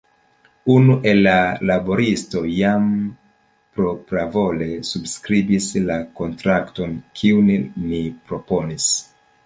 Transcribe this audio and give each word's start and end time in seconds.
Unu 0.75 0.93
el 1.09 1.19
la 1.25 1.33
laboristoj 1.71 2.43
jam 2.61 2.87
propravole 3.77 4.71
subskribis 4.93 5.71
la 5.91 6.01
kontrakton 6.23 7.01
kiun 7.21 7.57
ni 7.89 8.05
proponis. 8.33 8.93